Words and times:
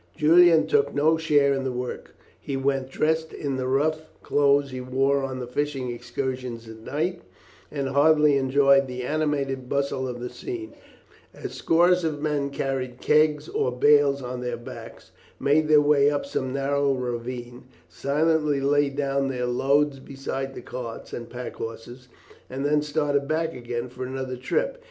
Julian 0.15 0.65
took 0.65 0.95
no 0.95 1.15
share 1.15 1.53
in 1.53 1.63
the 1.63 1.71
work. 1.71 2.15
He 2.39 2.57
went 2.57 2.89
dressed 2.89 3.33
in 3.33 3.57
the 3.57 3.67
rough 3.67 3.99
clothes 4.23 4.71
he 4.71 4.81
wore 4.81 5.21
on 5.23 5.37
the 5.37 5.45
fishing 5.45 5.91
excursions 5.91 6.67
at 6.67 6.79
night, 6.79 7.21
and 7.69 7.87
heartily 7.89 8.35
enjoyed 8.35 8.87
the 8.87 9.03
animated 9.03 9.69
bustle 9.69 10.07
of 10.07 10.19
the 10.19 10.31
scene, 10.31 10.73
as 11.35 11.51
scores 11.53 12.03
of 12.03 12.19
men 12.19 12.49
carrying 12.49 12.95
kegs 12.97 13.47
or 13.47 13.71
bales 13.71 14.23
on 14.23 14.41
their 14.41 14.57
backs, 14.57 15.11
made 15.39 15.67
their 15.67 15.79
way 15.81 16.09
up 16.09 16.25
some 16.25 16.51
narrow 16.51 16.93
ravine, 16.95 17.65
silently 17.87 18.59
laid 18.59 18.95
down 18.95 19.27
their 19.27 19.45
loads 19.45 19.99
beside 19.99 20.55
the 20.55 20.63
carts 20.63 21.13
and 21.13 21.29
pack 21.29 21.57
horses, 21.57 22.07
and 22.49 22.65
then 22.65 22.81
started 22.81 23.27
back 23.27 23.53
again 23.53 23.87
for 23.87 24.03
another 24.05 24.35
trip. 24.35 24.79